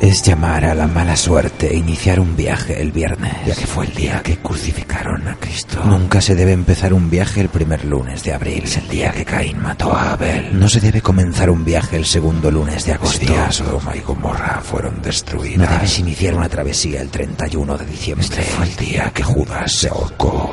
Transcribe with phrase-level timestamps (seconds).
[0.00, 3.86] Es llamar a la mala suerte e iniciar un viaje el viernes, ya que fue
[3.86, 5.82] el día que crucificaron a Cristo.
[5.84, 9.24] Nunca se debe empezar un viaje el primer lunes de abril, es el día que
[9.24, 10.58] Caín mató a Abel.
[10.58, 13.26] No se debe comenzar un viaje el segundo lunes de agosto.
[13.26, 15.66] Días Sodoma y Gomorra fueron destruidas.
[15.68, 18.26] No debes iniciar una travesía el 31 de diciembre.
[18.26, 20.52] Este fue el día que Judas se ahorcó.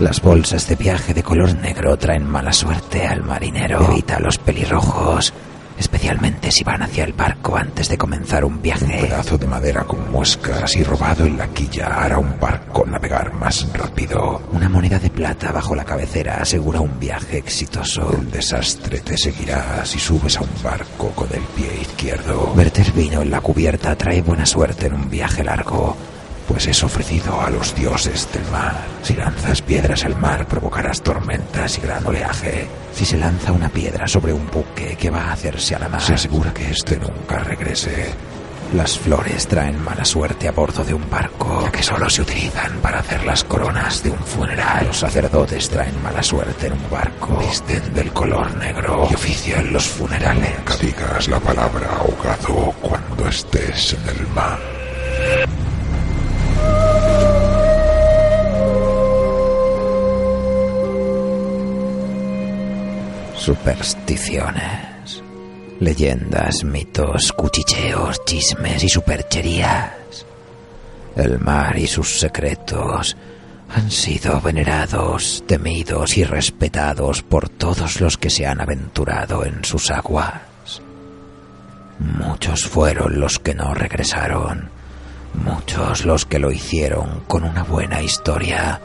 [0.00, 3.84] Las bolsas de viaje de color negro traen mala suerte al marinero.
[3.90, 5.32] Evita los pelirrojos,
[5.78, 8.98] especialmente si van hacia el barco antes de comenzar un Un viaje.
[9.02, 13.66] pedazo de madera con muescas y robado en la quilla hará un barco navegar más
[13.72, 14.42] rápido.
[14.52, 18.10] Una moneda de plata bajo la cabecera asegura un viaje exitoso.
[18.12, 23.22] El desastre te seguirá si subes a un barco con el pie izquierdo, Verter vino
[23.22, 25.96] en la cubierta trae buena suerte en un viaje largo.
[26.48, 28.74] Pues es ofrecido a los dioses del mar.
[29.02, 32.66] Si lanzas piedras al mar provocarás tormentas y gran oleaje.
[32.94, 36.00] Si se lanza una piedra sobre un buque que va a hacerse a la mar,
[36.00, 38.14] Se asegura que éste nunca regrese,
[38.74, 41.62] las flores traen mala suerte a bordo de un barco.
[41.62, 44.86] ya que solo se utilizan para hacer las coronas de un funeral.
[44.86, 47.38] Los sacerdotes traen mala suerte en un barco.
[47.38, 50.58] Visten del color negro y ofician los funerales.
[50.58, 54.77] Nunca digas la palabra ahogado cuando estés en el mar.
[63.38, 65.22] Supersticiones,
[65.80, 70.26] leyendas, mitos, cuchicheos, chismes y supercherías.
[71.16, 73.16] El mar y sus secretos
[73.74, 79.90] han sido venerados, temidos y respetados por todos los que se han aventurado en sus
[79.90, 80.82] aguas.
[81.98, 84.70] Muchos fueron los que no regresaron,
[85.34, 88.80] muchos los que lo hicieron con una buena historia,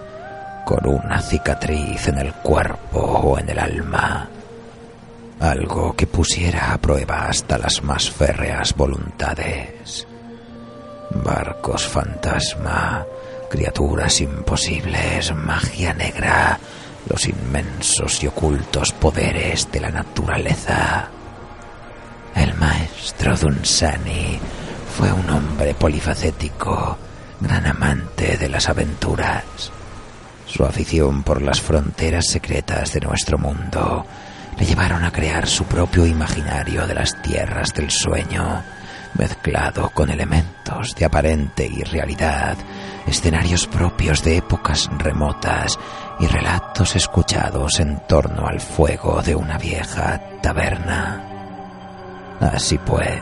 [0.65, 4.29] con una cicatriz en el cuerpo o en el alma,
[5.43, 10.07] algo que pusiera a prueba hasta las más férreas voluntades.
[11.11, 13.05] Barcos fantasma,
[13.49, 16.57] criaturas imposibles, magia negra,
[17.09, 21.09] los inmensos y ocultos poderes de la naturaleza.
[22.35, 24.39] El maestro Dunsani
[24.97, 26.97] fue un hombre polifacético,
[27.41, 29.43] gran amante de las aventuras.
[30.47, 34.05] Su afición por las fronteras secretas de nuestro mundo
[34.57, 38.63] le llevaron a crear su propio imaginario de las tierras del sueño,
[39.15, 42.57] mezclado con elementos de aparente irrealidad,
[43.05, 45.79] escenarios propios de épocas remotas
[46.19, 51.23] y relatos escuchados en torno al fuego de una vieja taberna.
[52.39, 53.21] Así pues,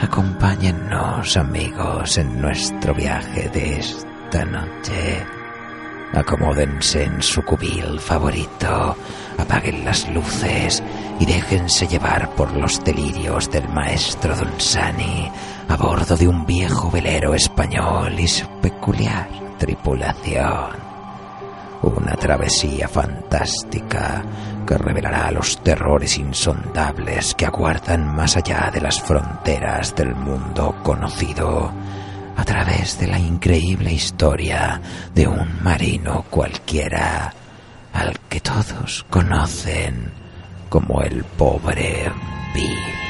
[0.00, 5.39] acompáñennos amigos en nuestro viaje de esta noche.
[6.12, 8.96] Acomódense en su cubil favorito,
[9.38, 10.82] apaguen las luces
[11.20, 15.30] y déjense llevar por los delirios del maestro Sani
[15.68, 20.90] a bordo de un viejo velero español y su peculiar tripulación.
[21.82, 24.22] Una travesía fantástica
[24.66, 31.72] que revelará los terrores insondables que aguardan más allá de las fronteras del mundo conocido
[32.36, 34.80] a través de la increíble historia
[35.14, 37.32] de un marino cualquiera
[37.92, 40.12] al que todos conocen
[40.68, 42.10] como el pobre
[42.54, 43.09] Bill.